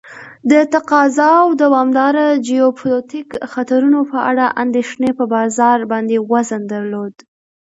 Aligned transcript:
د 0.51 0.53
تقاضا 0.73 1.29
او 1.43 1.49
دوامداره 1.63 2.25
جیوپولیتیک 2.47 3.29
خطرونو 3.53 3.99
په 4.11 4.17
اړه 4.29 4.45
اندیښنې 4.63 5.11
په 5.19 5.23
بازار 5.35 5.77
باندې 5.91 6.17
وزن 6.31 6.61
درلود. 6.73 7.15